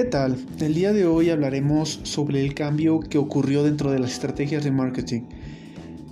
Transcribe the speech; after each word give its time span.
¿Qué 0.00 0.06
tal? 0.06 0.38
El 0.58 0.72
día 0.72 0.94
de 0.94 1.04
hoy 1.04 1.28
hablaremos 1.28 2.00
sobre 2.04 2.42
el 2.42 2.54
cambio 2.54 3.00
que 3.00 3.18
ocurrió 3.18 3.62
dentro 3.62 3.90
de 3.90 3.98
las 3.98 4.12
estrategias 4.12 4.64
de 4.64 4.70
marketing, 4.70 5.24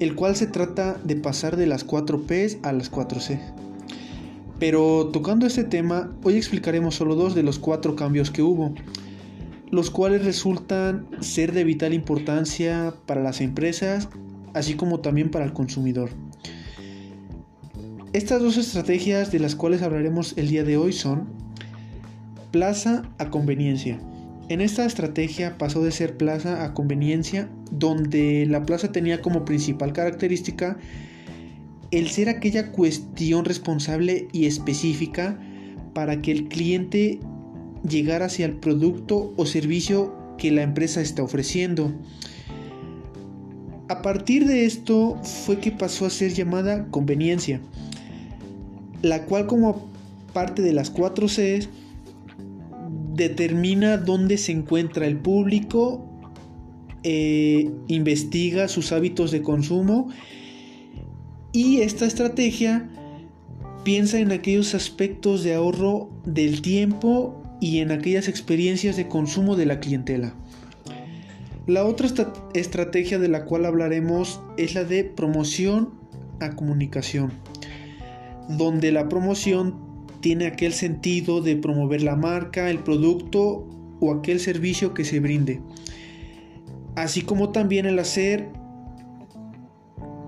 el 0.00 0.16
cual 0.16 0.34
se 0.34 0.48
trata 0.48 0.98
de 1.04 1.14
pasar 1.14 1.56
de 1.56 1.68
las 1.68 1.84
4 1.84 2.22
P 2.22 2.58
a 2.64 2.72
las 2.72 2.90
4 2.90 3.20
C. 3.20 3.38
Pero 4.58 5.10
tocando 5.12 5.46
este 5.46 5.62
tema, 5.62 6.12
hoy 6.24 6.34
explicaremos 6.34 6.96
solo 6.96 7.14
dos 7.14 7.36
de 7.36 7.44
los 7.44 7.60
cuatro 7.60 7.94
cambios 7.94 8.32
que 8.32 8.42
hubo, 8.42 8.74
los 9.70 9.92
cuales 9.92 10.24
resultan 10.24 11.06
ser 11.20 11.52
de 11.52 11.62
vital 11.62 11.94
importancia 11.94 12.92
para 13.06 13.22
las 13.22 13.40
empresas, 13.40 14.08
así 14.52 14.74
como 14.74 14.98
también 14.98 15.30
para 15.30 15.44
el 15.44 15.52
consumidor. 15.52 16.10
Estas 18.12 18.42
dos 18.42 18.56
estrategias 18.56 19.30
de 19.30 19.38
las 19.38 19.54
cuales 19.54 19.82
hablaremos 19.82 20.34
el 20.36 20.48
día 20.48 20.64
de 20.64 20.76
hoy 20.76 20.92
son 20.92 21.35
plaza 22.56 23.02
a 23.18 23.28
conveniencia. 23.28 24.00
En 24.48 24.62
esta 24.62 24.86
estrategia 24.86 25.58
pasó 25.58 25.84
de 25.84 25.92
ser 25.92 26.16
plaza 26.16 26.64
a 26.64 26.72
conveniencia, 26.72 27.50
donde 27.70 28.46
la 28.48 28.62
plaza 28.62 28.92
tenía 28.92 29.20
como 29.20 29.44
principal 29.44 29.92
característica 29.92 30.78
el 31.90 32.08
ser 32.08 32.30
aquella 32.30 32.72
cuestión 32.72 33.44
responsable 33.44 34.28
y 34.32 34.46
específica 34.46 35.38
para 35.92 36.22
que 36.22 36.32
el 36.32 36.48
cliente 36.48 37.20
llegara 37.86 38.24
hacia 38.24 38.46
el 38.46 38.54
producto 38.54 39.34
o 39.36 39.44
servicio 39.44 40.16
que 40.38 40.50
la 40.50 40.62
empresa 40.62 41.02
está 41.02 41.22
ofreciendo. 41.22 41.92
A 43.90 44.00
partir 44.00 44.46
de 44.46 44.64
esto 44.64 45.20
fue 45.44 45.58
que 45.58 45.72
pasó 45.72 46.06
a 46.06 46.10
ser 46.10 46.32
llamada 46.32 46.86
conveniencia, 46.86 47.60
la 49.02 49.24
cual 49.26 49.46
como 49.46 49.90
parte 50.32 50.62
de 50.62 50.72
las 50.72 50.88
4 50.88 51.26
Cs 51.26 51.68
determina 53.16 53.96
dónde 53.96 54.36
se 54.36 54.52
encuentra 54.52 55.06
el 55.06 55.16
público, 55.16 56.06
eh, 57.02 57.70
investiga 57.88 58.68
sus 58.68 58.92
hábitos 58.92 59.30
de 59.30 59.42
consumo 59.42 60.08
y 61.52 61.80
esta 61.80 62.04
estrategia 62.04 62.90
piensa 63.84 64.18
en 64.18 64.32
aquellos 64.32 64.74
aspectos 64.74 65.42
de 65.42 65.54
ahorro 65.54 66.10
del 66.24 66.60
tiempo 66.60 67.42
y 67.60 67.78
en 67.78 67.90
aquellas 67.90 68.28
experiencias 68.28 68.96
de 68.96 69.08
consumo 69.08 69.56
de 69.56 69.66
la 69.66 69.80
clientela. 69.80 70.34
La 71.66 71.84
otra 71.84 72.08
estrategia 72.54 73.18
de 73.18 73.28
la 73.28 73.44
cual 73.44 73.64
hablaremos 73.64 74.40
es 74.56 74.74
la 74.74 74.84
de 74.84 75.04
promoción 75.04 75.94
a 76.40 76.54
comunicación, 76.54 77.32
donde 78.48 78.92
la 78.92 79.08
promoción 79.08 79.86
tiene 80.26 80.48
aquel 80.48 80.72
sentido 80.72 81.40
de 81.40 81.54
promover 81.54 82.02
la 82.02 82.16
marca, 82.16 82.68
el 82.68 82.80
producto 82.80 83.64
o 84.00 84.12
aquel 84.12 84.40
servicio 84.40 84.92
que 84.92 85.04
se 85.04 85.20
brinde. 85.20 85.60
Así 86.96 87.22
como 87.22 87.50
también 87.50 87.86
el 87.86 87.96
hacer 88.00 88.48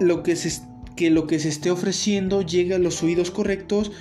lo 0.00 0.22
que 0.22 0.34
se, 0.34 0.62
que 0.96 1.10
lo 1.10 1.26
que 1.26 1.38
se 1.38 1.50
esté 1.50 1.70
ofreciendo 1.70 2.40
llegue 2.40 2.72
a 2.74 2.78
los 2.78 3.02
oídos 3.02 3.30
correctos 3.30 3.92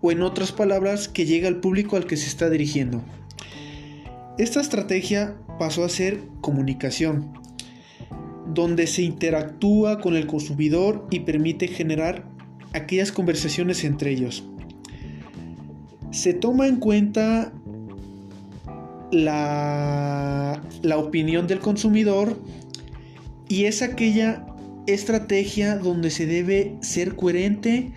o 0.00 0.10
en 0.10 0.22
otras 0.22 0.50
palabras 0.50 1.06
que 1.06 1.24
llegue 1.24 1.46
al 1.46 1.60
público 1.60 1.96
al 1.96 2.08
que 2.08 2.16
se 2.16 2.26
está 2.26 2.50
dirigiendo. 2.50 3.00
Esta 4.38 4.60
estrategia 4.60 5.36
pasó 5.56 5.84
a 5.84 5.88
ser 5.88 6.18
comunicación, 6.40 7.32
donde 8.52 8.88
se 8.88 9.02
interactúa 9.02 10.00
con 10.00 10.16
el 10.16 10.26
consumidor 10.26 11.06
y 11.12 11.20
permite 11.20 11.68
generar 11.68 12.28
aquellas 12.72 13.12
conversaciones 13.12 13.84
entre 13.84 14.10
ellos 14.10 14.48
se 16.12 16.34
toma 16.34 16.66
en 16.68 16.76
cuenta 16.76 17.52
la, 19.10 20.62
la 20.82 20.98
opinión 20.98 21.46
del 21.46 21.58
consumidor 21.58 22.36
y 23.48 23.64
es 23.64 23.82
aquella 23.82 24.46
estrategia 24.86 25.76
donde 25.76 26.10
se 26.10 26.26
debe 26.26 26.76
ser 26.80 27.16
coherente, 27.16 27.92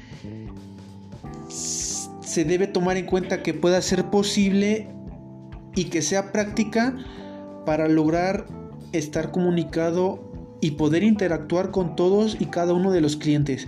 se 1.49 2.45
debe 2.45 2.67
tomar 2.67 2.97
en 2.97 3.05
cuenta 3.05 3.43
que 3.43 3.53
pueda 3.53 3.81
ser 3.81 4.09
posible 4.09 4.87
y 5.75 5.85
que 5.85 6.01
sea 6.01 6.31
práctica 6.31 6.97
para 7.65 7.87
lograr 7.87 8.45
estar 8.91 9.31
comunicado 9.31 10.31
y 10.61 10.71
poder 10.71 11.03
interactuar 11.03 11.71
con 11.71 11.95
todos 11.95 12.37
y 12.39 12.45
cada 12.45 12.73
uno 12.73 12.91
de 12.91 13.01
los 13.01 13.17
clientes 13.17 13.67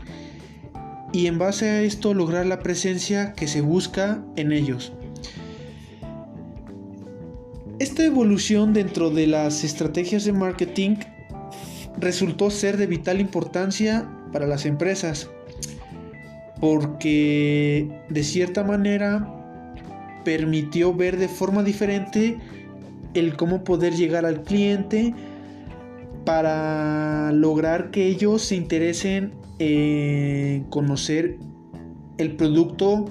y 1.17 1.25
en 1.25 1.39
base 1.39 1.67
a 1.67 1.81
esto 1.81 2.13
lograr 2.13 2.45
la 2.45 2.59
presencia 2.59 3.33
que 3.33 3.47
se 3.47 3.61
busca 3.61 4.23
en 4.35 4.51
ellos. 4.51 4.93
Esta 7.79 8.05
evolución 8.05 8.71
dentro 8.71 9.09
de 9.09 9.25
las 9.25 9.63
estrategias 9.63 10.25
de 10.25 10.33
marketing 10.33 10.97
resultó 11.99 12.51
ser 12.51 12.77
de 12.77 12.85
vital 12.85 13.19
importancia 13.19 14.07
para 14.31 14.45
las 14.45 14.67
empresas 14.67 15.27
porque 16.61 17.89
de 18.09 18.23
cierta 18.23 18.63
manera 18.63 19.73
permitió 20.23 20.93
ver 20.93 21.17
de 21.17 21.29
forma 21.29 21.63
diferente 21.63 22.37
el 23.15 23.35
cómo 23.35 23.63
poder 23.63 23.95
llegar 23.95 24.27
al 24.27 24.43
cliente 24.43 25.15
para 26.27 27.31
lograr 27.31 27.89
que 27.89 28.05
ellos 28.05 28.41
se 28.41 28.57
interesen 28.57 29.31
en 29.59 30.65
conocer 30.65 31.37
el 32.17 32.35
producto, 32.35 33.05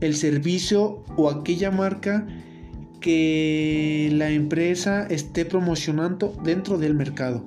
el 0.00 0.16
servicio 0.16 1.04
o 1.18 1.28
aquella 1.28 1.70
marca 1.70 2.26
que 3.00 4.08
la 4.14 4.30
empresa 4.30 5.06
esté 5.08 5.44
promocionando 5.44 6.34
dentro 6.42 6.78
del 6.78 6.94
mercado. 6.94 7.44